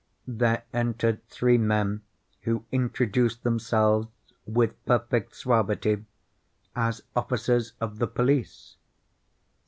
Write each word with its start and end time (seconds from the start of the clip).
There 0.25 0.63
entered 0.73 1.23
three 1.27 1.59
men, 1.59 2.01
who 2.41 2.65
introduced 2.71 3.43
themselves, 3.43 4.07
with 4.47 4.83
perfect 4.87 5.35
suavity, 5.35 6.05
as 6.75 7.03
officers 7.15 7.73
of 7.79 7.99
the 7.99 8.07
police. 8.07 8.77